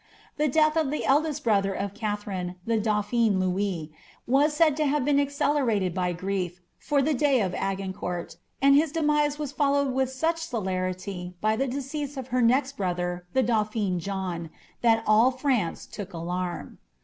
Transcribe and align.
The 0.37 0.47
death 0.47 0.75
of 0.77 0.89
the 0.89 1.05
rother 1.45 1.75
of 1.75 1.93
Katherine, 1.93 2.55
the 2.65 2.79
dauphin 2.79 3.39
Louis, 3.39 3.91
was 4.25 4.55
said 4.55 4.75
to 4.77 4.87
have 4.87 5.05
been 5.05 5.17
ted 5.23 5.93
by 5.93 6.11
grief, 6.11 6.59
for 6.79 7.03
the 7.03 7.13
day 7.13 7.39
of 7.39 7.53
Agincourt, 7.53 8.35
and 8.63 8.73
his 8.75 8.91
demise 8.91 9.37
was 9.37 9.51
fol 9.51 9.95
ith 9.99 10.09
such 10.09 10.39
celerity 10.39 11.35
by 11.39 11.55
the 11.55 11.67
decease 11.67 12.17
of 12.17 12.29
her 12.29 12.41
next 12.41 12.77
brother, 12.77 13.27
the 13.33 13.43
dau 13.43 13.69
in, 13.75 14.49
that 14.81 15.03
all 15.05 15.29
France 15.29 15.85
took 15.85 16.13
alarm. 16.13 16.79